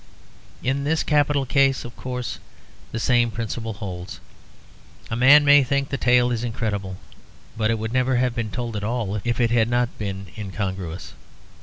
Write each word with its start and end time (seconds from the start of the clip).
In 0.63 0.83
this 0.83 1.03
capital 1.03 1.45
case, 1.45 1.85
of 1.85 1.95
course, 1.95 2.39
the 2.91 2.97
same 2.99 3.29
principle 3.29 3.73
holds. 3.73 4.19
A 5.11 5.15
man 5.15 5.45
may 5.45 5.63
think 5.63 5.89
the 5.89 5.95
tale 5.97 6.31
is 6.31 6.43
incredible; 6.43 6.97
but 7.55 7.69
it 7.69 7.77
would 7.77 7.93
never 7.93 8.15
have 8.15 8.33
been 8.33 8.49
told 8.49 8.75
at 8.75 8.83
all 8.83 9.21
if 9.23 9.39
it 9.39 9.51
had 9.51 9.69
not 9.69 9.95
been 9.99 10.25
incongruous. 10.35 11.13